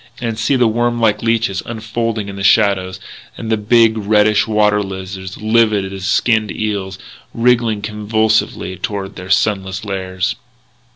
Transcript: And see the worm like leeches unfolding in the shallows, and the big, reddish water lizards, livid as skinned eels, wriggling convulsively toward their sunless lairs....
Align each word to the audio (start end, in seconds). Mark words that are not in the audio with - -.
And 0.19 0.39
see 0.39 0.55
the 0.55 0.67
worm 0.67 0.99
like 0.99 1.21
leeches 1.21 1.61
unfolding 1.63 2.27
in 2.27 2.35
the 2.35 2.43
shallows, 2.43 2.99
and 3.37 3.51
the 3.51 3.55
big, 3.55 3.99
reddish 3.99 4.47
water 4.47 4.81
lizards, 4.81 5.37
livid 5.37 5.93
as 5.93 6.05
skinned 6.07 6.51
eels, 6.51 6.97
wriggling 7.35 7.83
convulsively 7.83 8.77
toward 8.77 9.15
their 9.15 9.29
sunless 9.29 9.85
lairs.... 9.85 10.35